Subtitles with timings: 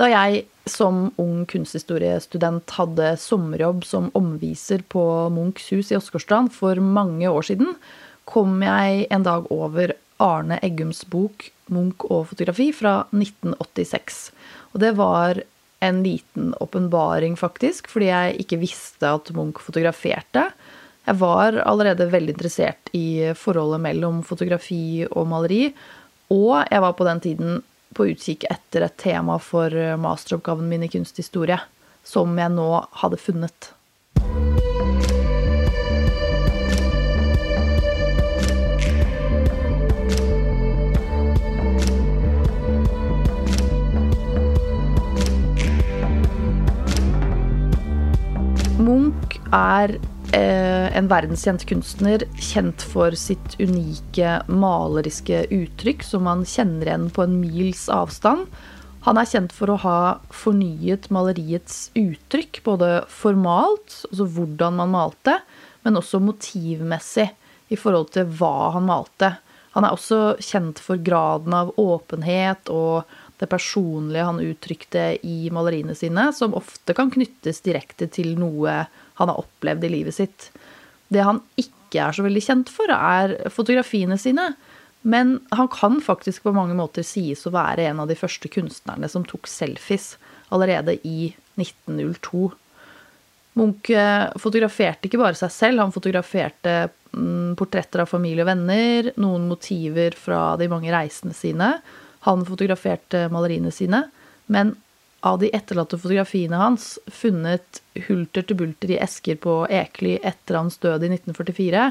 [0.00, 6.80] Da jeg som ung kunsthistoriestudent hadde sommerjobb som omviser på Munchs hus i Åsgårdstrand for
[6.82, 7.76] mange år siden,
[8.26, 14.32] kom jeg en dag over Arne Eggums bok 'Munch og fotografi' fra 1986.
[14.74, 15.40] Og det var
[15.84, 20.48] en liten åpenbaring, faktisk, fordi jeg ikke visste at Munch fotograferte.
[21.06, 25.68] Jeg var allerede veldig interessert i forholdet mellom fotografi og maleri,
[26.32, 27.62] og jeg var på den tiden
[27.94, 29.70] på utkikk etter et tema for
[30.00, 31.60] masteroppgaven min i kunsthistorie,
[32.04, 32.68] som jeg nå
[33.04, 33.74] hadde funnet.
[48.84, 56.90] Munch er eh, en verdenskjent kunstner, kjent for sitt unike maleriske uttrykk som man kjenner
[56.90, 58.48] igjen på en mils avstand.
[59.04, 59.98] Han er kjent for å ha
[60.32, 65.38] fornyet maleriets uttrykk, både formalt, altså hvordan man malte,
[65.84, 67.28] men også motivmessig
[67.68, 69.34] i forhold til hva han malte.
[69.74, 73.10] Han er også kjent for graden av åpenhet og
[73.42, 78.84] det personlige han uttrykte i maleriene sine, som ofte kan knyttes direkte til noe
[79.20, 80.48] han har opplevd i livet sitt.
[81.12, 84.52] Det han ikke er så veldig kjent for, er fotografiene sine.
[85.04, 89.10] Men han kan faktisk på mange måter sies å være en av de første kunstnerne
[89.12, 90.14] som tok selfies
[90.54, 92.46] allerede i 1902.
[93.60, 99.12] Munch eh, fotograferte ikke bare seg selv, han fotograferte mm, portretter av familie og venner,
[99.20, 101.68] noen motiver fra de mange reisene sine,
[102.24, 104.06] han fotograferte maleriene sine,
[104.50, 104.72] men
[105.24, 110.76] av de etterlatte fotografiene hans, funnet hulter til bulter i esker på Ekely etter hans
[110.82, 111.84] død i 1944,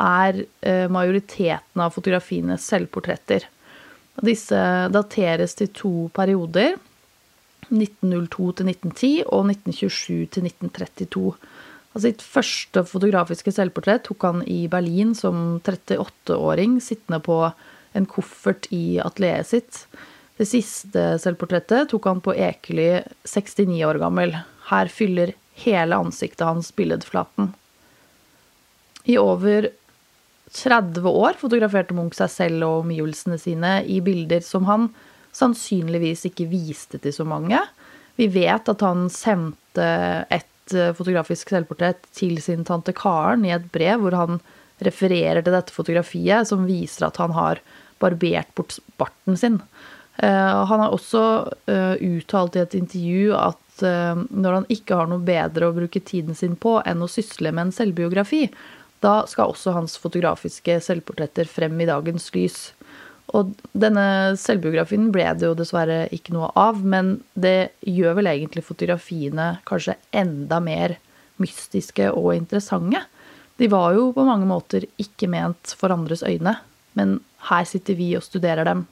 [0.00, 3.44] er eh, majoriteten av fotografiene selvportretter.
[4.24, 4.60] Disse
[4.92, 6.78] dateres til to perioder.
[7.70, 11.34] 1902 til 1910 og 1927 til 1932.
[11.90, 17.42] Altså sitt første fotografiske selvportrett tok han i Berlin som 38-åring, sittende på
[17.98, 19.84] en koffert i atelieret sitt.
[20.40, 24.32] Det siste selvportrettet tok han på Ekely 69 år gammel.
[24.70, 25.34] Her fyller
[25.66, 27.50] hele ansiktet hans billedflaten.
[29.04, 29.68] I over
[30.56, 34.88] 30 år fotograferte Munch seg selv og omgivelsene sine i bilder som han
[35.36, 37.60] sannsynligvis ikke viste til så mange.
[38.16, 39.92] Vi vet at han sendte
[40.32, 44.40] et fotografisk selvportrett til sin tante Karen i et brev hvor han
[44.80, 47.60] refererer til dette fotografiet, som viser at han har
[48.00, 49.60] barbert bort barten sin.
[50.22, 51.22] Uh, han har også
[51.70, 56.02] uh, uttalt i et intervju at uh, når han ikke har noe bedre å bruke
[56.04, 58.42] tiden sin på enn å sysle med en selvbiografi,
[59.00, 62.58] da skal også hans fotografiske selvportretter frem i dagens lys.
[63.32, 68.66] Og denne selvbiografien ble det jo dessverre ikke noe av, men det gjør vel egentlig
[68.66, 70.98] fotografiene kanskje enda mer
[71.40, 73.06] mystiske og interessante.
[73.56, 76.58] De var jo på mange måter ikke ment for andres øyne,
[76.98, 78.88] men her sitter vi og studerer dem.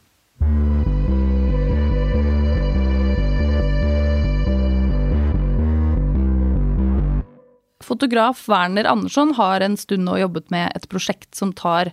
[7.88, 11.88] Fotograf Werner Andersson har en stund nå jobbet med et prosjekt som tar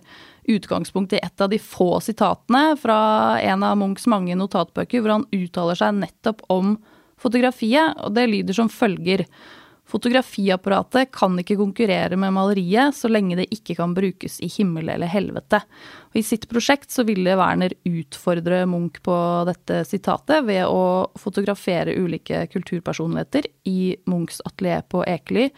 [0.46, 2.98] utgangspunkt i et av de få sitatene fra
[3.40, 6.76] en av Munchs mange notatbøker, hvor han uttaler seg nettopp om
[7.20, 9.24] fotografiet, og det lyder som følger.
[9.86, 15.10] Fotografiapparatet kan ikke konkurrere med maleriet så lenge det ikke kan brukes i himmel eller
[15.10, 15.60] helvete.
[16.10, 21.94] Og I sitt prosjekt så ville Werner utfordre Munch på dette sitatet ved å fotografere
[22.02, 25.52] ulike kulturpersonligheter i Munchs atelier på Ekely,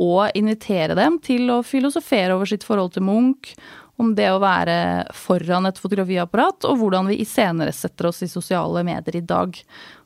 [0.00, 3.54] og invitere dem til å filosofere over sitt forhold til Munch,
[4.00, 4.74] om det å være
[5.14, 9.52] foran et fotografiapparat, og hvordan vi iscenesetter oss i sosiale medier i dag.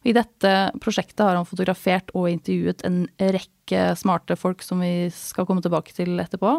[0.03, 0.53] Og I dette
[0.83, 5.95] prosjektet har han fotografert og intervjuet en rekke smarte folk som vi skal komme tilbake
[5.97, 6.57] til etterpå.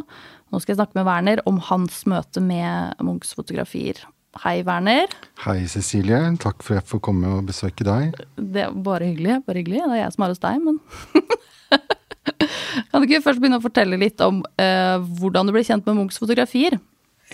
[0.50, 4.00] Nå skal jeg snakke med Werner om hans møte med Munchs fotografier.
[4.44, 5.12] Hei, Werner.
[5.44, 6.24] Hei, Cecilie.
[6.42, 8.18] Takk for at jeg får komme og besøke deg.
[8.40, 9.42] Det er Bare hyggelig.
[9.46, 9.84] bare hyggelig.
[9.84, 10.82] Det er jeg som er hos deg, men
[12.92, 16.00] Kan du ikke først begynne å fortelle litt om eh, hvordan du ble kjent med
[16.00, 16.78] Munchs fotografier?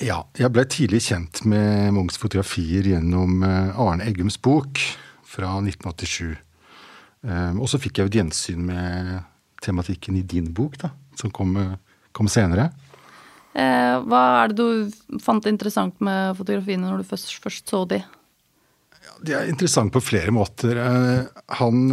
[0.02, 4.82] Ja, jeg ble tidlig kjent med Munchs fotografier gjennom eh, Arne Eggums bok
[5.34, 6.34] fra 1987.
[7.28, 9.14] Ehm, og så fikk jeg et gjensyn med
[9.64, 11.56] tematikken i din bok, da, som kom,
[12.14, 12.72] kom senere.
[13.54, 18.02] Eh, hva er det du fant interessant med fotografiene når du først, først så de?
[19.04, 20.80] Ja, de er interessante på flere måter.
[20.82, 21.84] Eh, han,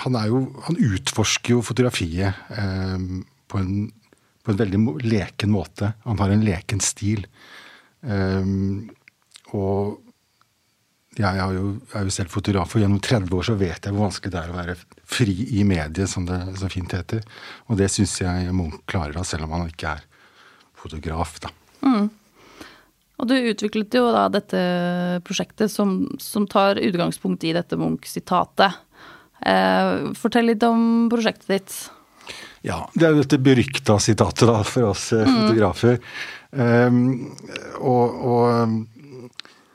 [0.00, 2.38] han, jo, han utforsker jo fotografiet
[3.52, 3.90] på en
[4.42, 5.92] på en veldig leken måte.
[6.04, 7.26] Han har en leken stil.
[8.02, 8.46] Eh,
[9.52, 10.00] og
[11.18, 14.06] jeg er jo, er jo, selv fotograf, og gjennom 30 år så vet jeg hvor
[14.06, 14.76] vanskelig det er å være
[15.12, 17.20] fri i mediet, som det så fint heter.
[17.68, 20.06] Og det syns jeg Munch klarer av, selv om han ikke er
[20.82, 21.52] fotograf, da.
[21.84, 22.08] Mm.
[23.22, 24.62] Og du utviklet jo da dette
[25.26, 28.80] prosjektet som, som tar utgangspunkt i dette Munch-sitatet.
[29.42, 31.76] Eh, fortell litt om prosjektet ditt.
[32.62, 35.38] Ja, det er jo dette berykta sitatet da, for oss eh, mm.
[35.40, 35.98] fotografer.
[36.52, 36.98] Um,
[37.80, 38.74] og, og,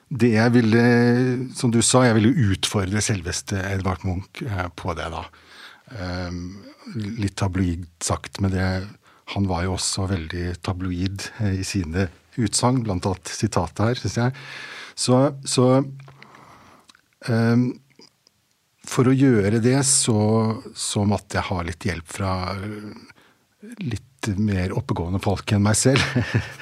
[0.08, 0.84] det jeg ville,
[1.58, 5.26] som du sa, jeg ville utfordre selveste Edvard Munch eh, på det, da.
[5.98, 6.40] Um,
[7.20, 8.70] litt tabloid sagt, men det,
[9.34, 12.08] han var jo også veldig tabloid i sine
[12.40, 14.38] utsagn, blant annet sitatet her, syns jeg.
[14.98, 15.68] Så, så
[17.28, 17.68] um,
[18.88, 20.18] For å gjøre det så,
[20.76, 22.34] så, måtte jeg ha litt hjelp fra
[23.84, 26.02] litt mer oppegående folk enn meg selv.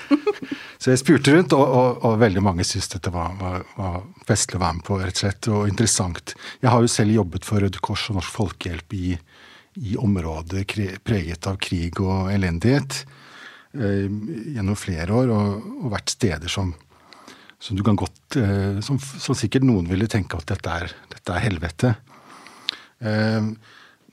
[0.81, 4.59] så jeg spurte rundt, og, og, og veldig mange syntes dette var, var, var, festlig
[4.59, 6.35] å være med på, rett og slett, og interessant.
[6.63, 9.11] Jeg har jo selv jobbet for Røde Kors og Norsk Folkehjelp i,
[9.85, 10.65] i områder
[11.05, 13.03] preget av krig og elendighet.
[13.75, 14.07] Eh,
[14.55, 16.69] gjennom flere år og, og vært steder som,
[17.59, 21.33] som du kan godt eh, som, som, sikkert noen ville tenke at dette er, dette
[21.33, 21.91] er helvete.
[23.05, 23.49] Eh,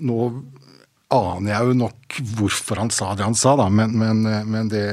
[0.03, 0.19] nå
[1.13, 4.87] aner jeg jo nok hvorfor han sa det han sa, da, men, men, men det,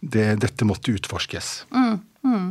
[0.00, 1.52] det, dette måtte utforskes.
[1.74, 2.48] Mm, mm.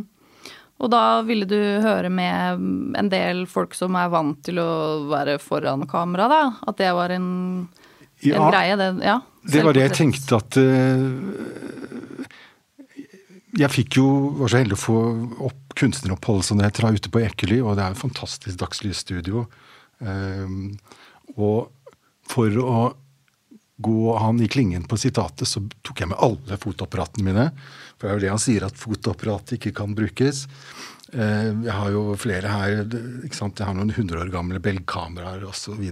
[0.79, 4.69] Og da ville du høre med en del folk som er vant til å
[5.09, 6.43] være foran kamera, da?
[6.71, 7.29] At det var en,
[8.23, 8.77] en greie?
[8.79, 9.17] Det, ja.
[9.43, 11.09] Det var det jeg tenkte at uh,
[13.59, 14.07] Jeg fikk jo,
[14.39, 14.99] var så heldig å få
[15.49, 19.45] opp kunstneropphold som det heter, ute på Ekely, og det er et fantastisk dagslysstudio.
[19.47, 19.68] Um,
[19.99, 21.69] og
[22.29, 22.79] for å
[23.79, 27.45] gå han i klingen på sitatet, så tok jeg med alle fotoapparatene mine.
[27.95, 30.43] For det er jo det han sier, at fotoapparat ikke kan brukes.
[31.13, 32.81] Uh, jeg har jo flere her.
[33.23, 35.85] ikke sant, Jeg har noen hundre år gamle belgkameraer osv.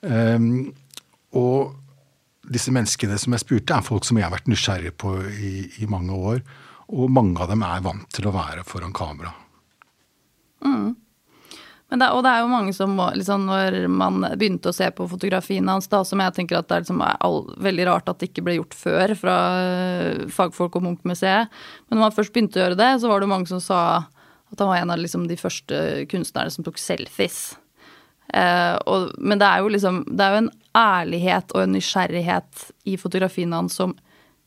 [0.00, 0.48] Um,
[1.38, 1.76] og
[2.50, 5.88] disse menneskene som jeg spurte, er folk som jeg har vært nysgjerrig på i, i
[5.90, 6.42] mange år.
[6.90, 9.30] Og mange av dem er vant til å være foran kamera.
[10.66, 10.96] Mm.
[11.90, 15.74] Det, og det er jo mange som liksom, Når man begynte å se på fotografiene
[15.74, 18.44] hans, da, som jeg tenker at det er liksom, all, veldig rart at det ikke
[18.46, 21.50] ble gjort før fra uh, fagfolk og Munch-museet.
[21.88, 23.80] Men når man først begynte å gjøre det, så var det mange som sa
[24.50, 27.42] at han var en av liksom, de første kunstnerne som tok selfies.
[28.30, 32.68] Eh, og, men det er jo liksom Det er jo en ærlighet og en nysgjerrighet
[32.86, 33.96] i fotografiene hans som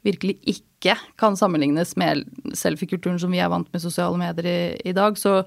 [0.07, 2.23] virkelig ikke kan sammenlignes med
[2.55, 5.19] selfiekulturen som vi er vant med sosiale medier i, i dag.
[5.19, 5.41] Så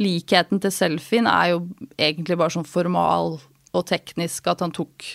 [0.00, 1.60] likheten til selfien er jo
[1.98, 3.38] egentlig bare sånn formal
[3.74, 5.06] og teknisk at han tok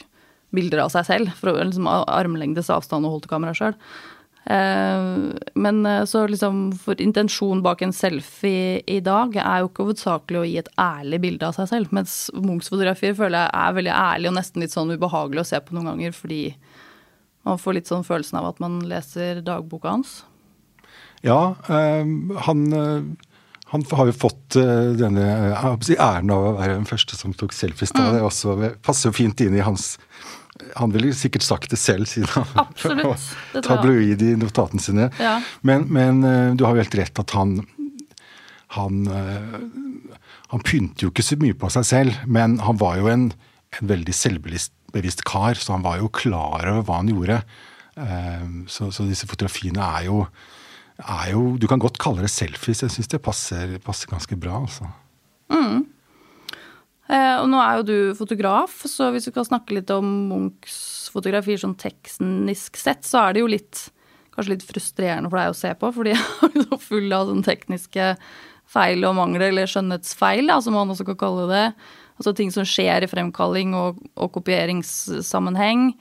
[0.56, 3.76] bilder av seg selv for å liksom armlengdes avstand og holdt kameraet sjøl.
[4.50, 5.08] Eh,
[5.62, 10.40] men eh, så liksom For intensjonen bak en selfie i dag er jo ikke hovedsakelig
[10.40, 11.94] å gi et ærlig bilde av seg selv.
[11.96, 15.62] Mens Munchs fotografier føler jeg er veldig ærlig og nesten litt sånn ubehagelig å se
[15.62, 16.16] på noen ganger.
[16.18, 16.42] Fordi
[17.46, 20.20] man får litt sånn følelsen av at man leser dagboka hans.
[21.26, 22.66] Ja, øh, han,
[23.70, 27.94] han har jo fått denne æren av å være den første som tok selfies.
[27.94, 28.16] Mm.
[28.16, 28.56] Det også,
[28.86, 29.92] passer jo fint inn i hans
[30.76, 33.06] han ville sikkert sagt det selv, siden han Absolutt,
[33.54, 35.10] var tabloid i notatene sine.
[35.22, 35.38] Ja.
[35.66, 37.62] Men, men, eh, du har jo helt rett at han
[38.76, 39.54] han, eh,
[40.52, 43.32] han pynter jo ikke så mye på seg selv, men han var jo en,
[43.80, 47.40] en veldig selvbevisst kar, så han var jo klar over hva han gjorde.
[47.98, 50.22] Eh, så, så disse fotografiene er jo,
[51.00, 52.84] er jo, Du kan godt kalle det selfies.
[52.84, 54.62] Jeg syns det passer, passer, ganske bra.
[54.62, 54.90] altså.
[55.50, 55.86] Mm.
[57.10, 61.10] Eh, og nå er jo du fotograf, så hvis vi kan snakke litt om Munchs
[61.10, 63.88] fotografier sånn teknisk sett, så er det jo litt
[64.36, 66.14] kanskje litt frustrerende for deg å se på, fordi
[66.54, 68.12] de er full av sånne tekniske
[68.70, 71.66] feil og mangler, eller skjønnhetsfeil, da, som man også kan kalle det.
[72.20, 75.94] Altså ting som skjer i fremkalling og, og kopieringssammenheng.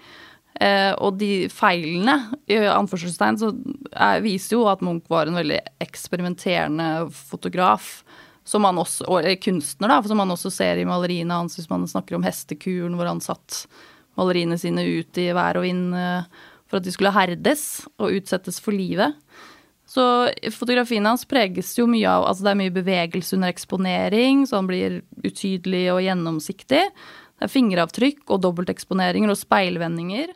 [0.59, 2.17] Eh, og de feilene,
[2.51, 3.53] i anførselstegn, så
[3.93, 8.01] er, viser jo at Munch var en veldig eksperimenterende fotograf
[8.49, 11.85] som man også, og kunstner, da, som man også ser i maleriene hans hvis man
[11.91, 13.67] snakker om hestekuren, hvor han satt
[14.19, 17.63] maleriene sine ut i vær og vind eh, for at de skulle herdes
[18.01, 19.15] og utsettes for livet.
[19.89, 20.03] Så
[20.53, 24.69] fotografiene hans preges jo mye av Altså det er mye bevegelse under eksponering, så han
[24.69, 26.83] blir utydelig og gjennomsiktig.
[27.39, 30.35] Det er fingeravtrykk og dobbelteksponeringer og speilvendinger.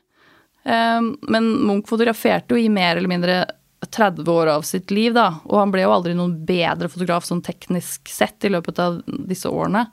[0.63, 3.43] Eh, men Munch fotograferte jo i mer eller mindre
[3.91, 5.41] 30 år av sitt liv, da.
[5.51, 9.51] Og han ble jo aldri noen bedre fotograf sånn teknisk sett i løpet av disse
[9.51, 9.89] årene.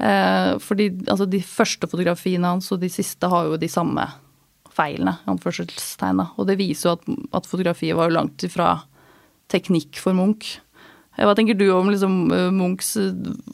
[0.00, 4.06] Eh, fordi altså, de første fotografiene hans og de siste har jo de samme
[4.72, 6.30] feilene, anførselstegna.
[6.40, 7.10] Og det viser jo at,
[7.42, 8.78] at fotografiet var jo langt ifra
[9.52, 10.56] teknikk for Munch.
[11.20, 12.14] Hva tenker du om liksom,
[12.56, 12.94] Munchs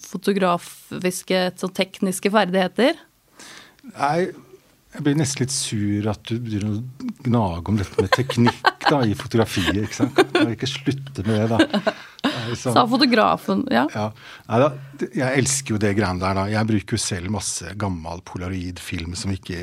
[0.06, 2.99] fotografiske, sånn tekniske ferdigheter?
[3.96, 4.28] Nei,
[4.96, 9.02] jeg blir nesten litt sur at du begynner å gnage om dette med teknikk da,
[9.04, 9.76] i fotografiet.
[9.82, 10.20] ikke sant?
[10.32, 11.92] Kan ikke slutte med det, da.
[12.46, 13.85] Liksom, Sa fotografen, ja.
[13.92, 14.06] ja.
[14.49, 14.70] Nei, da,
[15.18, 16.38] jeg elsker jo det greiene der.
[16.38, 16.46] da.
[16.49, 19.58] Jeg bruker jo selv masse gammel polaroidfilm som ikke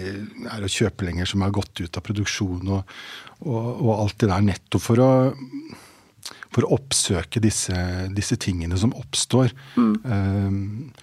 [0.53, 2.93] er å kjøpe lenger, som har gått ut av produksjon og,
[3.41, 5.09] og, og alt det der, nettopp for å
[6.53, 7.75] for å oppsøke disse,
[8.13, 9.53] disse tingene som oppstår.
[9.75, 9.93] Mm.
[10.05, 10.93] Um,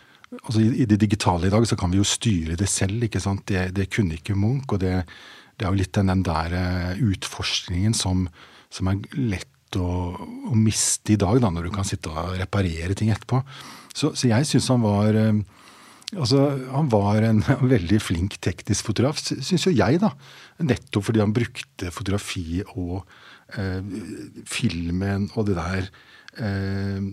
[0.44, 3.02] altså i, i, det digitale i dag så kan vi jo styre det selv.
[3.06, 3.46] ikke sant?
[3.50, 4.68] Det, det kunne ikke Munch.
[4.70, 5.00] og det,
[5.56, 8.28] det, er jo litt den, den der eh, utforskningen som,
[8.72, 9.90] som er lett å,
[10.50, 13.42] å, miste i dag, da, når du kan sitte og reparere ting etterpå.
[13.94, 15.34] Så, så jeg syns han var eh,
[16.10, 16.40] Altså,
[16.74, 17.38] Han var en
[17.74, 20.08] veldig flink teknisk fotograf, syns jo jeg, da.
[20.66, 23.04] Nettopp fordi han brukte fotografi og
[24.46, 25.90] filmen og det der
[26.38, 27.04] eh,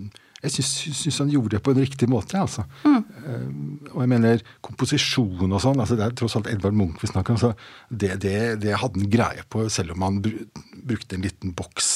[0.43, 2.37] jeg syns han gjorde det på en riktig måte.
[2.37, 2.63] altså.
[2.85, 2.99] Mm.
[3.25, 7.09] Uh, og jeg mener komposisjon og sånn, altså det er tross alt Edvard Munch vi
[7.09, 7.51] snakker om, så
[7.89, 11.91] det, det, det hadde han greie på, selv om han brukte en liten boks.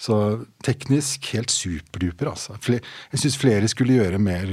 [0.00, 0.16] Så
[0.64, 2.56] teknisk helt superduper, altså.
[2.68, 4.48] Jeg syns flere skulle gjøre mer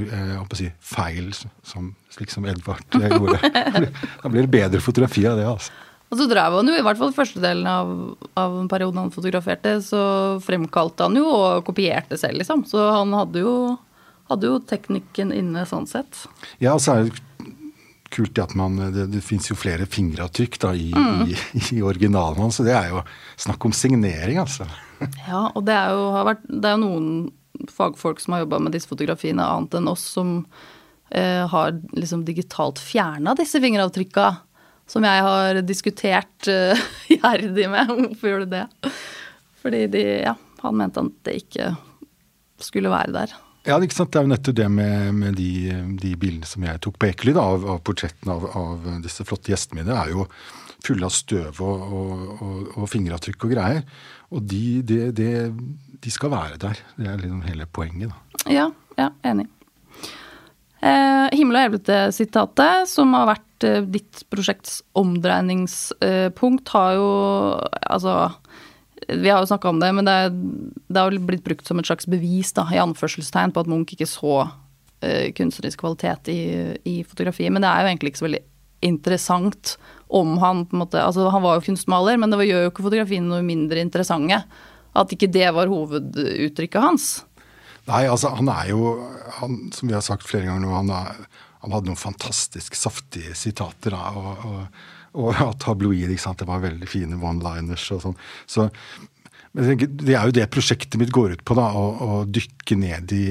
[0.56, 3.40] si, feil, som, slik som Edvard gjorde.
[4.22, 5.83] da blir det bedre fotografi av det, altså.
[6.12, 7.90] Og så drev han jo, i hvert fall første delen av,
[8.38, 10.02] av perioden han fotograferte, så
[10.44, 12.62] fremkalte han jo og kopierte selv, liksom.
[12.70, 13.54] Så han hadde jo,
[14.30, 16.26] hadde jo teknikken inne sånn sett.
[16.62, 17.22] Ja, og så er det
[18.14, 21.24] kult at man Det, det fins jo flere fingeravtrykk da i, mm.
[21.26, 21.34] i,
[21.64, 23.02] i, originalen hans, så det er jo
[23.40, 24.68] snakk om signering, altså.
[25.26, 27.10] Ja, og det er jo, vært, det er jo noen
[27.70, 30.36] fagfolk som har jobba med disse fotografiene, annet enn oss, som
[31.10, 34.30] eh, har liksom digitalt fjerna disse fingeravtrykka
[34.90, 37.92] som jeg har diskutert uh, iherdig med.
[37.92, 38.66] Hvorfor gjør du det?
[39.64, 41.72] Fordi de, ja, han mente at det ikke
[42.62, 43.34] skulle være der.
[43.64, 43.78] Ja?
[43.80, 47.32] Det er jo nettopp det med, med de, de, bildene som jeg tok på Ekely,
[47.40, 50.26] av, av portrettene av, av, disse flotte gjestene mine, er jo
[50.84, 53.86] fulle av støv og, og, og, og fingeravtrykk og greier.
[54.36, 56.82] Og de, de, de, skal være der.
[56.98, 58.52] Det er liksom hele poenget, da.
[58.52, 58.66] Ja,
[59.00, 59.48] ja enig.
[60.84, 67.10] Eh, himmel og helvete-sitatet, som har vært eh, ditt prosjekts omdreiningspunkt, har jo
[67.88, 68.34] Altså,
[69.08, 70.16] vi har jo snakka om det, men det,
[70.88, 74.08] det har blitt brukt som et slags bevis, da, i anførselstegn, på at Munch ikke
[74.08, 74.42] så
[75.04, 76.40] eh, kunstnerisk kvalitet i,
[76.84, 77.52] i fotografiet.
[77.52, 78.44] Men det er jo egentlig ikke så veldig
[78.84, 79.76] interessant
[80.12, 82.88] om han på en måte Altså, han var jo kunstmaler, men det gjør jo ikke
[82.90, 84.42] fotografiene noe mindre interessante.
[84.94, 87.14] At ikke det var hoveduttrykket hans.
[87.90, 88.94] Nei, altså han er jo
[89.40, 91.24] han, Som vi har sagt flere ganger nå, han, er,
[91.64, 93.96] han hadde noen fantastisk saftige sitater.
[93.96, 96.40] Da, og, og, og ja, tabloid, ikke sant.
[96.40, 98.22] Det var veldig fine one-liners og sånn.
[98.46, 98.70] Så
[99.54, 103.12] men det er jo det prosjektet mitt går ut på, da, å, å dykke ned
[103.14, 103.24] i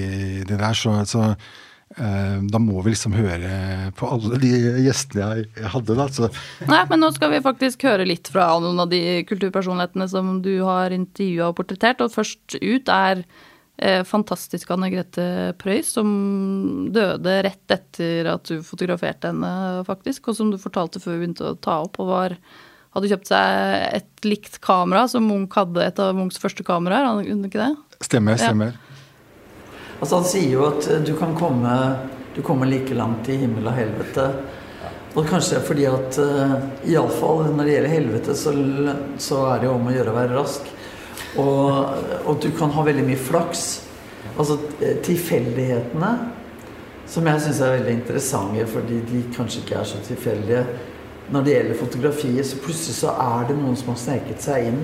[0.47, 0.77] det der.
[0.77, 4.51] Så, så eh, da må vi liksom høre på alle de
[4.85, 6.05] gjestene jeg, jeg hadde, da.
[6.15, 6.29] Så.
[6.69, 10.53] Nei, men nå skal vi faktisk høre litt fra noen av de kulturpersonlighetene som du
[10.63, 12.05] har intervjua og portrettert.
[12.05, 13.25] Og først ut er
[14.07, 15.23] fantastiske Anne Grete
[15.59, 16.09] Preus, som
[16.93, 20.29] døde rett etter at du fotograferte henne, faktisk.
[20.29, 22.37] Og som du fortalte før vi begynte å ta opp, og var,
[22.95, 27.25] hadde kjøpt seg et likt kamera som Munch hadde, et av Munchs første kameraer.
[27.25, 27.99] kunne ikke det?
[28.05, 28.77] Stemmer, stemmer.
[28.77, 28.89] Ja.
[30.03, 31.73] Altså, han sier jo at du kan komme,
[32.35, 34.29] du kommer like langt i himmel og helvete.
[35.13, 36.55] Og kanskje fordi at uh,
[36.89, 38.53] iallfall når det gjelder helvete, så,
[39.21, 40.71] så er det jo om å gjøre å være rask.
[41.37, 43.65] Og, og, du kan ha veldig mye flaks.
[44.37, 46.11] Altså eh, tilfeldighetene,
[47.09, 50.65] som jeg syns er veldig interessante, fordi de kanskje ikke er så tilfeldige.
[51.31, 54.81] Når det gjelder fotografiet, så plutselig så er det noen som har sneket seg inn.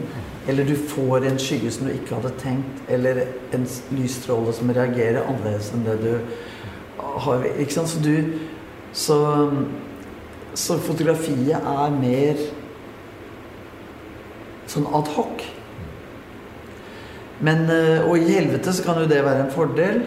[0.49, 5.25] Eller du får en skygge som du ikke hadde tenkt, eller en lysstråle som reagerer
[5.25, 6.13] annerledes enn det du
[6.99, 7.89] har Ikke sant?
[7.89, 8.39] Så du
[8.93, 9.15] Så,
[10.53, 12.39] så fotografiet er mer
[14.69, 15.43] sånn ad hoc.
[17.39, 20.01] Men, eh, og i helvete så kan jo det være en fordel.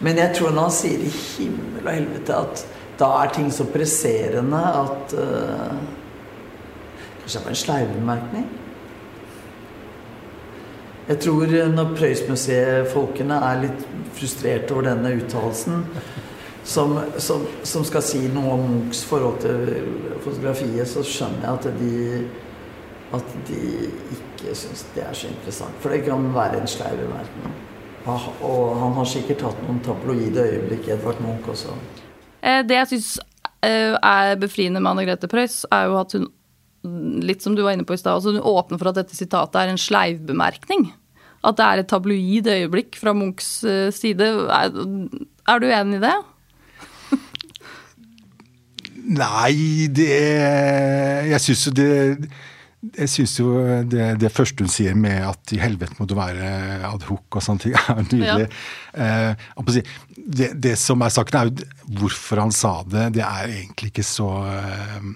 [0.00, 2.64] Men jeg tror når han sier i himmel og helvete at
[2.98, 5.74] da er ting så presserende at uh,
[7.18, 8.46] Kanskje det var en sleivebemerkning?
[11.08, 13.84] Jeg tror når Prøysmuseet-folkene er litt
[14.16, 15.84] frustrerte over denne uttalelsen,
[16.68, 19.86] som, som, som, skal si noe om Munchs forhold til
[20.24, 21.92] fotografiet, så skjønner jeg at de
[23.16, 23.60] at de
[24.14, 25.76] ikke syns det er så interessant.
[25.82, 27.56] For det kan være en sleiv verden.
[28.08, 31.74] Og han har sikkert hatt noen tabloide øyeblikk, Edvard Munch også.
[32.40, 33.10] Eh, det jeg syns
[33.66, 36.28] eh, er befriende med Anne Grete Preus, er jo at hun
[37.26, 39.58] litt som du var inne på i stad, altså hun åpner for at dette sitatet
[39.58, 40.92] er en sleivbemerkning.
[41.44, 44.24] at det er et tabloid øyeblikk fra Munchs eh, side.
[44.24, 44.72] Er,
[45.48, 46.16] er du enig i det?
[49.08, 50.08] Nei, det
[51.30, 52.28] Jeg syns jo det
[52.78, 53.52] jeg syns jo
[53.90, 57.64] det, det, første hun sier med at i helvete må du være adhoc og sånne
[57.64, 58.46] ting, er nydelig.
[58.94, 59.08] Ja.
[59.34, 59.80] Eh,
[60.14, 63.08] det, det, som er saken, er jo hvorfor han sa det.
[63.18, 65.10] Det er egentlig ikke så, eh,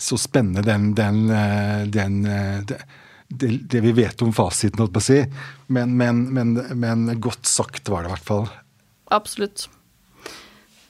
[0.00, 2.76] så spennende, den, den, eh, den eh,
[3.28, 5.22] det, det, vi vet om fasiten, holdt på å si.
[5.66, 8.46] Men, men, men, men, godt sagt var det i hvert fall.
[9.12, 9.68] Absolutt.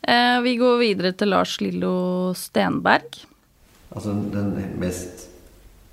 [0.07, 1.97] Eh, vi går videre til Lars Lillo
[2.39, 3.25] Stenberg.
[3.97, 5.33] Altså den mest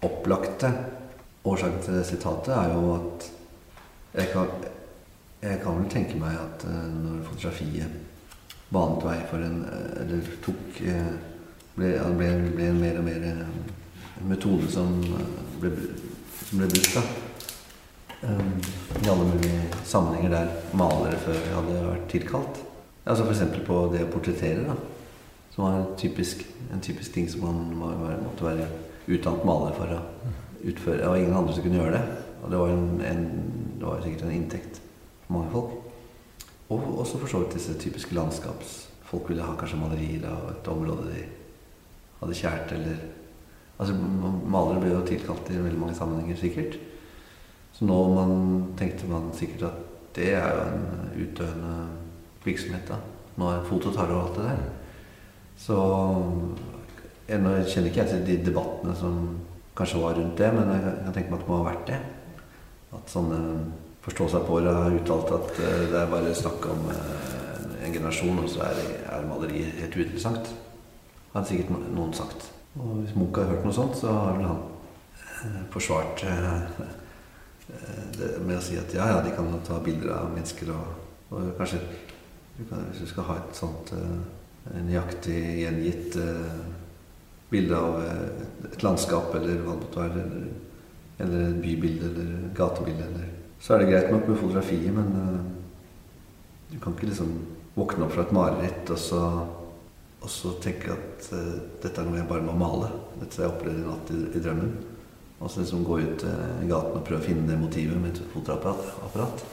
[0.04, 0.72] opplagte
[1.44, 3.30] årsaken til det sitatet er jo at
[4.14, 4.48] jeg kan,
[5.42, 8.00] jeg kan vel tenke meg at eh, når fotografiet
[8.74, 11.14] banet vei for en eh, Eller tok eh,
[11.76, 13.44] ble, ble, ble en mer og mer en
[14.30, 14.94] metode som
[15.60, 15.72] ble,
[16.46, 17.04] som ble brukt da.
[18.24, 22.62] I alle mulige sammenhenger der malere før hadde vært tilkalt.
[23.04, 23.58] Altså F.eks.
[23.66, 24.78] på det å portrettere, da.
[25.52, 27.74] Som var en typisk, en typisk ting som man
[28.22, 28.70] måtte være
[29.08, 30.02] utdannet maler for å
[30.64, 31.00] utføre.
[31.02, 32.22] Det var ingen andre som kunne gjøre det.
[32.44, 33.26] Og det var, en, en,
[33.80, 34.80] det var sikkert en inntekt
[35.26, 35.76] for mange folk.
[36.74, 38.80] Og også for så vidt disse typiske landskaps...
[39.14, 41.20] Folk ville ha kanskje malerier av et område de
[42.18, 42.96] hadde kjært, eller
[43.82, 46.78] Altså, malere ble jo tilkalt i veldig mange sammenhenger, sikkert.
[47.74, 48.36] Så nå man
[48.78, 49.80] tenkte man sikkert at
[50.14, 50.84] det er jo en
[51.24, 51.74] utdøende
[52.46, 53.00] virksomhet, da.
[53.42, 54.62] Nå er foto tar over alt det der.
[55.58, 55.78] Så
[57.42, 59.24] nå kjenner ikke jeg til de debattene som
[59.78, 62.00] kanskje var rundt det, men jeg kan tenke meg at det må ha vært det.
[62.94, 63.40] At sånne
[64.04, 67.96] forstå seg på det har uttalt at eh, det er bare snakk om eh, en
[67.96, 68.84] generasjon, og så er,
[69.16, 70.52] er maleriet helt uinteressant.
[71.34, 72.50] Har sikkert noen sagt.
[72.78, 74.62] Og hvis Munch har hørt noe sånt, så har vel han
[75.48, 76.26] eh, forsvart
[78.14, 80.98] det med å si at ja, ja, de kan ta bilder av mennesker og,
[81.32, 81.80] og kanskje
[82.60, 83.94] hvis du skal ha et sånt
[84.76, 86.18] nøyaktig gjengitt
[87.54, 90.46] bilde av eh, et landskap eller hva det måtte være, eller,
[91.24, 93.10] eller et bybilde eller gatebilde.
[93.10, 93.34] Eller.
[93.64, 95.42] Så er det greit nok med fotografiet, men uh,
[96.72, 97.36] du kan ikke liksom
[97.78, 99.22] våkne opp fra et mareritt og så,
[100.20, 102.90] og så tenke at uh, dette er noe jeg bare må male.
[103.22, 104.74] Dette jeg opplevd i natt i, i drømmen.
[105.40, 108.18] Og så liksom gå ut uh, i gaten og prøve å finne det motivet med
[108.18, 109.46] et fotoapparat.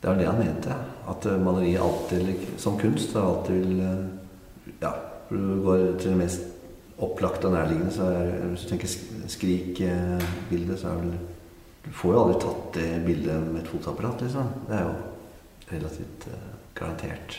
[0.00, 0.80] Det var det han mente.
[1.06, 4.90] At maleriet alltid, som kunst, alltid vil Ja,
[5.30, 6.55] du går til det mest
[7.02, 8.92] opplagt og nærliggende, så er, hvis du tenker
[9.32, 11.16] Skrik-bildet, så er vel
[11.86, 14.48] Du får jo aldri tatt det bildet med et fotoapparat, liksom.
[14.66, 14.94] Det er jo
[15.70, 17.36] relativt uh, garantert.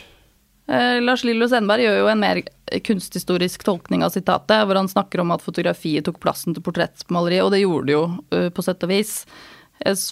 [0.72, 2.40] Eh, Lars Lillo Sendberg gjør jo en mer
[2.84, 7.52] kunsthistorisk tolkning av sitatet, hvor han snakker om at fotografiet tok plassen til portrettmaleriet, og
[7.52, 9.14] det gjorde det jo uh, på sett og vis.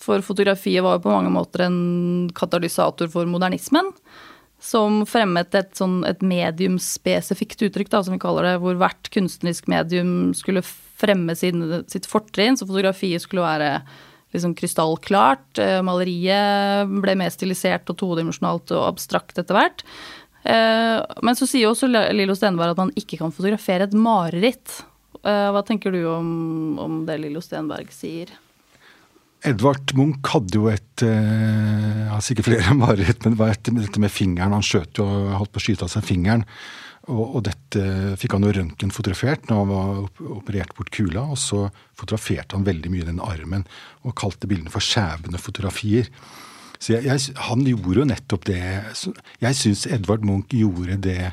[0.05, 3.89] For fotografiet var jo på mange måter en katalysator for modernismen
[4.67, 9.69] som fremmet et, sånn, et mediumspesifikt uttrykk, da, som vi kaller det, hvor hvert kunstnerisk
[9.71, 12.59] medium skulle fremme sin, sitt fortrinn.
[12.59, 13.71] Så fotografiet skulle være
[14.35, 15.61] liksom krystallklart.
[15.63, 19.85] Eh, maleriet ble mer stilisert og todimensjonalt og abstrakt etter hvert.
[20.47, 24.81] Eh, men så sier også Lillo Stenberg at man ikke kan fotografere et mareritt.
[25.23, 26.29] Eh, hva tenker du om,
[26.83, 28.35] om det Lillo Stenberg sier?
[29.47, 34.03] Edvard Munch hadde jo et uh, altså ikke flere mareritt, men det var et, dette
[34.03, 34.57] med fingeren.
[34.57, 36.45] Han skjøt jo holdt på å skyte av seg fingeren.
[37.07, 41.29] Og, og dette fikk han jo røntgen fotografert når han var operert bort kula.
[41.31, 43.67] Og så fotograferte han veldig mye den armen
[44.03, 46.11] og kalte bildene for skjævende fotografier.
[46.81, 48.65] Så jeg, jeg, han gjorde jo nettopp det.
[49.43, 51.31] Jeg syns Edvard Munch gjorde det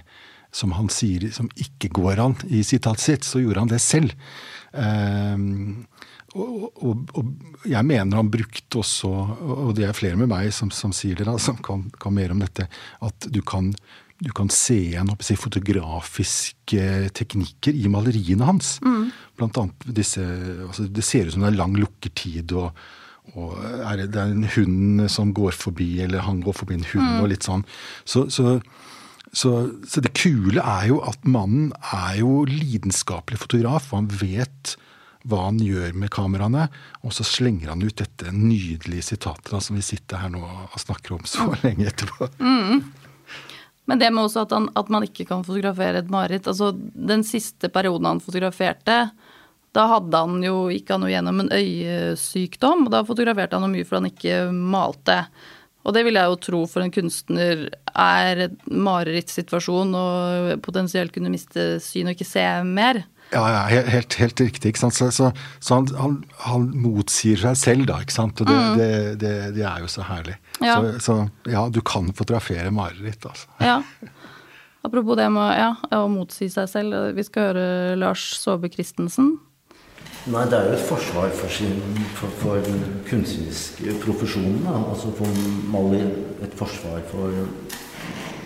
[0.54, 3.28] som han sier som ikke går an i sitatet sitt.
[3.28, 4.14] Så gjorde han det selv.
[4.74, 5.86] Um,
[6.34, 7.34] og, og, og,
[7.70, 11.28] jeg mener han brukte også, og det er flere med meg som, som sier det,
[11.30, 12.66] da, som kan, kan, mer om dette,
[13.06, 13.70] at du kan,
[14.24, 18.80] du kan se igjen si, fotografiske teknikker i maleriene hans.
[18.86, 19.12] Mm.
[19.38, 22.74] Blant annet disse altså, Det ser ut som det er lang lukkertid, og,
[23.38, 27.12] og er det, er en hund som går forbi, eller han går forbi en hund,
[27.12, 27.20] mm.
[27.22, 27.68] og litt sånn.
[28.10, 28.58] Så, så,
[29.30, 29.54] så,
[29.86, 34.76] så, det kule er jo at mannen er jo lidenskapelig fotograf, og han vet
[35.24, 36.68] hva han gjør med kameraene.
[37.04, 40.80] Og så slenger han ut dette nydelige sitatet da, som vi sitter her nå og
[40.82, 42.30] snakker om så lenge etterpå.
[42.40, 42.84] Mm.
[43.86, 46.48] Men det med også at, han, at, man ikke kan fotografere et mareritt.
[46.48, 49.00] Altså, den siste perioden han fotograferte,
[49.74, 52.86] da hadde han jo, gikk han jo gjennom en øyesykdom.
[52.86, 55.18] og Da fotograferte han jo mye fordi han ikke malte.
[55.84, 61.34] Og det vil jeg jo tro for en kunstner er en marerittsituasjon og potensielt kunne
[61.34, 63.04] miste syn og ikke se mer.
[63.34, 64.74] Ja, ja helt, helt, riktig.
[64.74, 64.98] ikke sant?
[64.98, 68.00] Så, så, så han, han, han, motsier seg selv, da.
[68.04, 68.42] ikke sant?
[68.44, 68.76] Og det, mm.
[68.80, 68.92] det,
[69.24, 70.38] det, det er jo så herlig.
[70.60, 70.78] Ja.
[70.78, 71.18] Så, så,
[71.50, 73.50] ja, du kan fotografere mareritt, altså.
[73.64, 73.82] Ja.
[74.84, 77.16] Apropos det med ja, å motsi seg selv.
[77.16, 77.68] Vi skal høre
[78.02, 79.38] Lars Saabye Christensen.
[80.24, 81.80] Nei, det er jo et forsvar for, sin,
[82.16, 82.68] for, for
[83.10, 84.62] kunstneriske profesjonen.
[84.64, 84.76] Da.
[84.92, 85.40] Altså for
[85.72, 87.32] maler, et forsvar for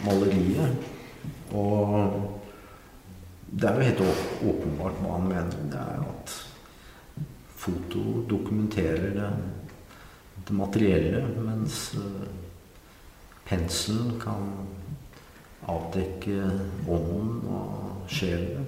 [0.06, 0.88] maleriet.
[1.58, 2.17] Og
[3.58, 4.02] det er jo helt
[4.46, 5.62] åpenbart hva han mener.
[5.72, 6.34] Det er at
[7.58, 9.30] foto dokumenterer det,
[10.48, 12.28] det materielle, mens uh,
[13.48, 14.52] penselen kan
[15.68, 16.38] avdekke
[16.86, 18.68] ånden og sjelen.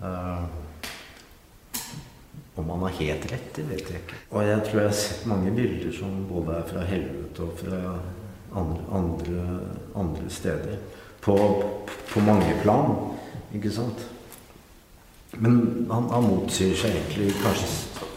[0.00, 0.48] Uh,
[2.58, 4.22] om han har helt rett, det vet jeg ikke.
[4.32, 7.82] Og jeg tror jeg har sett mange bilder som både er fra helvete og fra
[8.58, 9.44] andre, andre,
[9.94, 10.80] andre steder.
[11.22, 11.36] På,
[12.08, 12.96] på mange plan.
[13.56, 14.04] Ikke sant?
[15.36, 17.68] Men han, han, motsier seg egentlig kanskje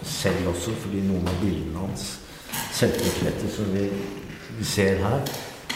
[0.08, 2.06] selv også, fordi noen av bildene hans,
[2.76, 3.88] selvportrettet som vi,
[4.58, 5.24] vi, ser her,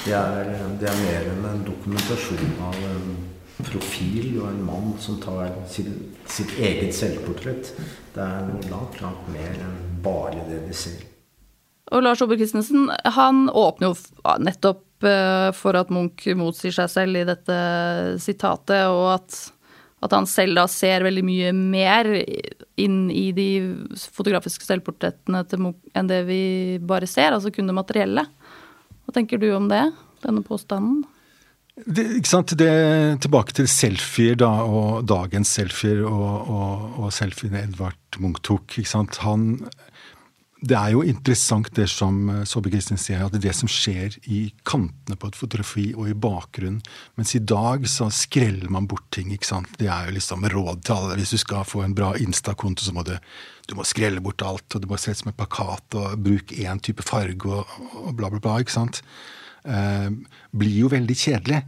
[0.06, 3.10] det er, det er, mer enn en dokumentasjon av en
[3.66, 5.92] profil og en mann som tar sitt,
[6.30, 7.72] sitt eget selvportrett.
[8.16, 11.04] Det er noe langt, langt mer enn bare det vi ser.
[11.94, 17.20] Og Lars Aabye Christensen han åpner jo nettopp Eh, for at Munch motsier seg selv
[17.20, 17.58] i dette
[18.24, 19.40] sitatet, og at,
[20.06, 22.12] at han selv da ser veldig mye mer
[22.80, 23.50] inn i de
[24.16, 26.44] fotografiske selvportrettene til Munch enn det vi
[26.80, 28.24] bare ser, altså kun det materielle.
[29.06, 29.84] Hva tenker du om det,
[30.24, 31.04] denne påstanden?
[31.76, 32.54] Det, ikke sant?
[32.56, 32.72] Det,
[33.20, 38.78] tilbake til selfier da, og dagens selfier og, og, og selfiene Edvard Munch tok.
[38.80, 39.20] ikke sant?
[39.28, 39.66] Han
[40.64, 44.40] det er jo interessant det som eh, Saabye Kristin sier, at det som skjer i
[44.68, 46.80] kantene på et fotografi og i bakgrunnen.
[47.20, 49.34] Mens i dag så skreller man bort ting.
[49.36, 49.74] ikke sant?
[49.80, 51.18] Det er jo liksom råd til alle.
[51.20, 53.14] Hvis du skal få en bra Insta-konto, så må du,
[53.68, 54.68] du må skrelle bort alt.
[54.72, 58.14] Og Du må se ut som en plakat og bruke én type farge og, og,
[58.16, 58.58] bla, bla, bla.
[58.64, 59.04] ikke sant?
[59.68, 60.08] Eh,
[60.56, 61.66] blir jo veldig kjedelig.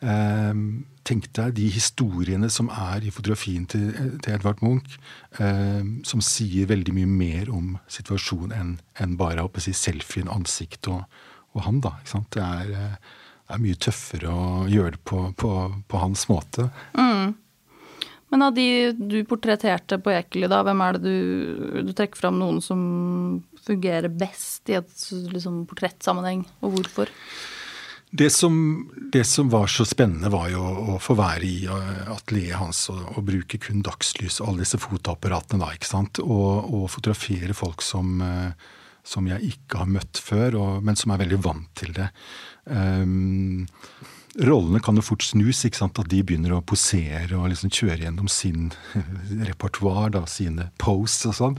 [0.00, 0.60] Eh,
[1.04, 3.90] tenk deg de historiene som er i fotografien til,
[4.24, 4.96] til Edvard Munch,
[5.42, 10.88] eh, som sier veldig mye mer om situasjonen enn en bare å si, selfien, ansikt
[10.92, 11.04] og,
[11.56, 11.82] og han.
[11.84, 11.96] da?
[12.06, 15.52] Det er, eh, det er, mye tøffere å gjøre det på, på,
[15.90, 16.70] på hans måte.
[16.96, 17.36] Mm.
[18.30, 22.38] Men av de du portretterte på Ekeli, da, hvem er det du, du trekker fram
[22.38, 22.80] noen som
[23.66, 27.10] fungerer best i et liksom, portrettsammenheng, og hvorfor?
[28.10, 30.62] Det som, det som, var så spennende, var jo
[30.94, 34.80] å få være i eh, atelieret hans og, og, bruke kun dagslys og alle disse
[34.82, 36.18] fotoapparatene da, ikke sant?
[36.24, 38.72] Og, og fotografere folk som, eh,
[39.06, 42.08] som, jeg ikke har møtt før, og, men som er veldig vant til det.
[42.66, 43.70] Um,
[44.42, 46.02] rollene kan jo fort snus, ikke sant?
[46.02, 48.72] at de begynner å posere og liksom kjøre gjennom sin
[49.52, 51.58] repertoar, sine posts og sånn.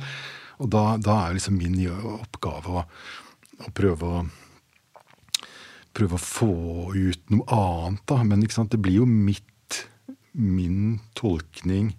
[0.60, 2.88] Og da, da er liksom min oppgave å,
[3.64, 4.24] å prøve å
[5.98, 6.54] prøve å få
[6.96, 8.22] ut noe annet, da.
[8.28, 9.86] Men det blir jo mitt,
[10.34, 11.94] min tolkning.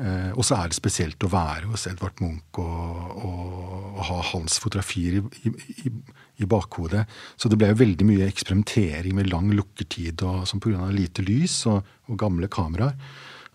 [0.00, 3.56] Eh, og så er det spesielt å være hos Edvard Munch og, og,
[3.90, 5.92] og ha hans fotografier i, i,
[6.40, 7.02] i, bakhodet.
[7.36, 10.86] Så det ble jo veldig mye eksperimentering med lang lukkertid og som pga.
[10.94, 12.96] lite lys og, og gamle kameraer.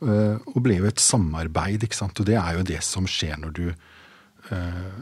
[0.04, 2.20] Eh, og ble jo et samarbeid, ikke sant.
[2.20, 5.02] Og det er jo det som skjer når du eh,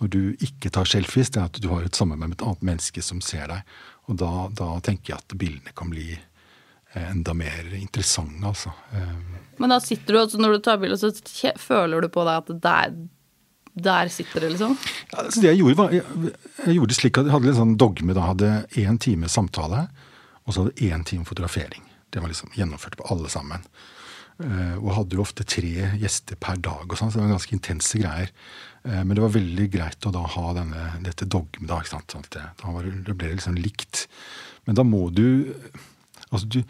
[0.00, 2.64] når du ikke tar selfies, det er at du har et samarbeid med et annet
[2.68, 3.76] menneske som ser deg.
[4.10, 8.74] Og da, da tenker jeg at bildene kan bli eh, enda mer interessante, altså.
[8.92, 9.14] Eh,
[9.58, 11.10] Men da sitter du, altså når du tar bilde, så
[11.58, 12.94] føler du på deg at der,
[13.88, 14.76] der sitter det, liksom?
[15.14, 16.04] Ja, altså det jeg gjorde, var jeg,
[16.66, 18.16] jeg gjorde det slik at jeg hadde litt sånn dogme.
[18.16, 18.52] Da hadde
[18.84, 19.86] én time samtale,
[20.44, 21.88] og så hadde jeg én time fotografering.
[22.12, 23.64] Det var liksom gjennomført på alle sammen.
[24.36, 27.56] Uh, og hadde jo ofte tre gjester per dag, og sånn, så det var ganske
[27.56, 28.32] intense greier.
[28.86, 31.66] Eh, men det var veldig greit å da ha denne, dette dogmet.
[31.68, 32.12] Da, ikke sant?
[32.12, 34.06] Sånn det, da var, det ble liksom likt.
[34.68, 35.26] Men da må du
[36.30, 36.60] altså du,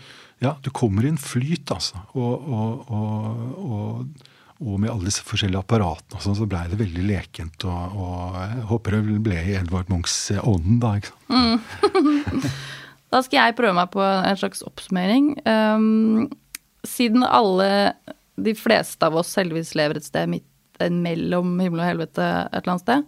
[0.44, 2.00] ja, du kommer i en flyt, altså.
[2.16, 4.24] Og, og, og,
[4.60, 7.68] og, med alle disse forskjellige apparatene sånn, så blei det veldig lekent.
[7.68, 10.96] Og, jeg håper det ble i Edvard Munchs ånd, da.
[11.00, 11.28] ikke sant?
[11.32, 12.48] Mm.
[13.12, 15.34] da skal jeg prøve meg på en slags oppsummering.
[15.48, 16.28] Um,
[16.88, 17.94] siden alle,
[18.36, 20.46] de fleste av oss heldigvis lever et sted midt
[20.92, 23.06] mellom himmel og helvete et eller annet sted,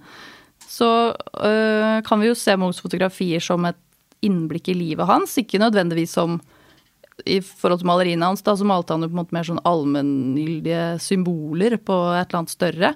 [0.68, 3.78] så øh, kan vi jo se Munchs fotografier som et
[4.24, 5.36] innblikk i livet hans.
[5.40, 6.38] Ikke nødvendigvis som
[7.26, 9.64] i forhold til maleriene hans, da, så malte han jo på en måte mer sånn
[9.66, 12.92] allmenngyldige symboler på et eller annet større.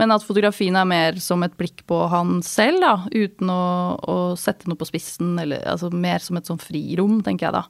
[0.00, 3.64] Men at fotografien er mer som et blikk på han selv, da, uten å,
[4.00, 5.36] å sette noe på spissen.
[5.40, 7.64] Eller altså mer som et sånn frirom, tenker jeg da.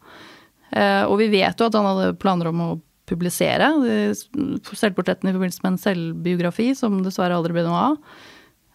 [0.75, 2.71] Eh, og vi vet jo at han hadde planer om å
[3.09, 3.69] publisere
[4.17, 7.99] selvportrettene i forbindelse med en selvbiografi, som dessverre aldri ble noe av.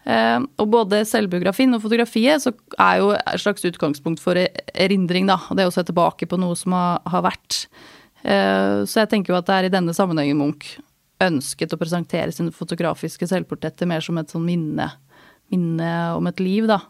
[0.08, 5.40] Eh, og både selvbiografien og fotografiet er jo et slags utgangspunkt for erindring, da.
[5.56, 7.66] Det å se tilbake på noe som har vært.
[8.22, 10.78] Eh, så jeg tenker jo at det er i denne sammenhengen Munch
[11.20, 14.86] ønsket å presentere sine fotografiske selvportretter mer som et sånn minne,
[15.52, 16.80] minne om et liv, da.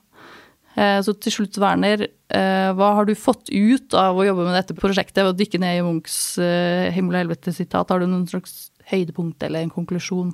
[0.79, 4.77] Eh, så til slutt, Werner, hva har du fått ut av å jobbe med dette
[4.79, 5.27] prosjektet?
[5.27, 7.91] Å dykke ned i Munchs 'Himmel og helvete'-sitat.
[7.91, 10.31] Har du noen slags høydepunkt eller en konklusjon?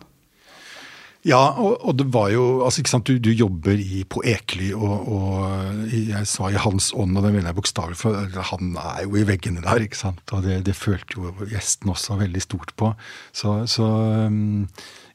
[1.26, 4.68] Ja, og, og, det var jo altså ikke sant, Du, du jobber i, på Ekely,
[4.76, 9.00] og, og, jeg sa i hans ånd, og det mener jeg bokstavelig, for han er
[9.08, 9.82] jo i veggene der.
[9.82, 12.92] ikke sant, Og det, det følte jo gjesten også veldig stort på.
[13.34, 13.88] Så, så
[14.30, 14.68] um,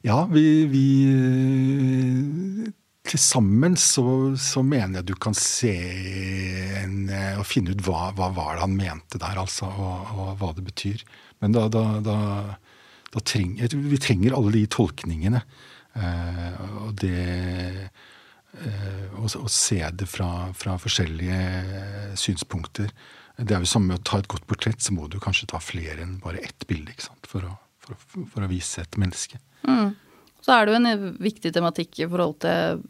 [0.04, 0.86] ja, vi, vi
[3.12, 4.04] til sammen så,
[4.40, 5.72] så, mener jeg du kan se
[6.80, 10.52] en, og finne ut hva, hva var det han mente der, altså, og, og hva
[10.56, 11.04] det betyr.
[11.44, 12.16] Men da, da, da,
[13.12, 15.42] da trenger, vi trenger alle de tolkningene.
[15.92, 22.92] Eh, og det eh, å, å se det fra, fra, forskjellige synspunkter.
[23.36, 25.60] Det er jo samme med å ta et godt portrett, så må du kanskje ta
[25.60, 26.94] flere enn bare ett bilde
[27.28, 29.40] for å, for, for, å, vise et menneske.
[29.68, 29.92] Mm.
[30.42, 32.82] Så er det jo en viktig tematikk i forhold til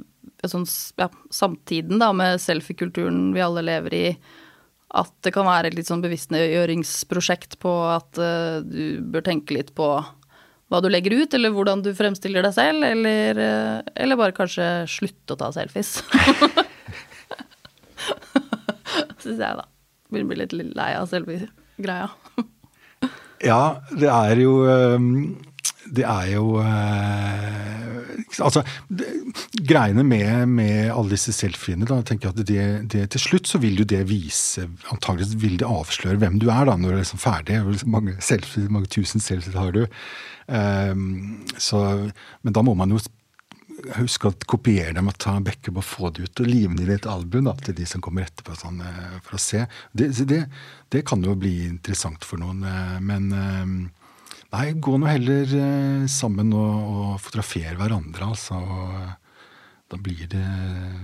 [0.51, 0.67] sånn,
[0.99, 4.07] ja, samtiden da, med selfie-kulturen vi alle lever i.
[4.93, 9.73] At det kan være et litt sånn bevisstgjøringsprosjekt på at uh, du bør tenke litt
[9.79, 9.87] på
[10.73, 14.69] hva du legger ut, eller hvordan du fremstiller deg selv, eller, uh, eller bare kanskje
[14.91, 16.01] slutte å ta selfies.
[19.23, 19.65] Syns jeg, da.
[20.13, 22.11] Begynner å bli litt lei av selfie-greia.
[23.49, 23.63] ja,
[23.97, 25.15] det er jo ehm,
[25.93, 27.81] det er jo eh,
[28.41, 29.07] Altså, det,
[29.69, 33.61] greiene med, med, alle disse selfiene, da tenker jeg at det, det, til slutt så
[33.61, 37.03] vil jo det vise Antakeligvis vil det avsløre hvem du er, da, når du er
[37.03, 37.59] liksom ferdig.
[37.93, 39.83] Mange, selfies, mange tusen selfies har du.
[40.47, 41.83] Um, så,
[42.41, 43.03] men da må man jo
[43.99, 46.95] huske å kopiere dem og ta backup og få det ut og live det i
[46.95, 49.65] et album da, til de som kommer etterpå sånn, eh, for å se.
[49.93, 50.45] Det, det,
[50.93, 53.77] det, kan jo bli interessant for noen, eh, men ehm,
[54.53, 58.59] Nei, gå nå heller eh, sammen og, og fotografere hverandre, altså.
[59.89, 60.45] da blir det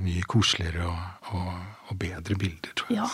[0.05, 1.49] mye koseligere og, og,
[1.89, 3.01] og bedre bilder, tror jeg.
[3.01, 3.09] Ja.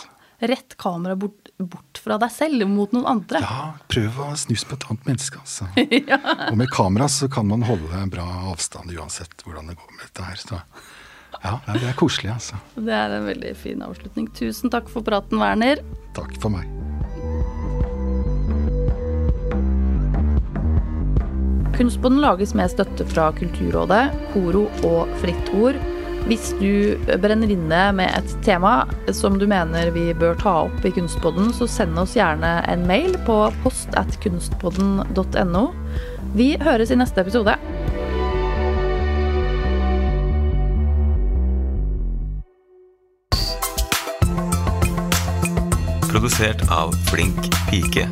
[0.45, 3.39] Rett kamera bort, bort, fra deg selv mot noen andre.
[3.39, 5.69] Ja, prøv å snus på et annet menneske, altså.
[6.11, 6.19] ja.
[6.49, 10.03] Og med kamera så kan man holde en bra avstand uansett hvordan det går med
[10.03, 10.41] dette her.
[10.43, 10.59] Så
[11.39, 12.59] ja, det er koselig, altså.
[12.75, 14.27] Det er en veldig fin avslutning.
[14.35, 15.83] Tusen takk for praten, Werner.
[16.19, 16.84] Takk for meg.
[21.75, 25.75] Kunstboden lages med støtte fra Kulturrådet, Koro og Fritt Ord.
[26.25, 30.93] Hvis du brenner inne med et tema som du mener vi bør ta opp i
[30.95, 33.35] Kunstpodden, så send oss gjerne en mail på
[33.65, 35.65] post at kunstpodden.no.
[36.35, 37.59] Vi høres i neste episode.
[46.07, 48.07] Produsert av Flink pike.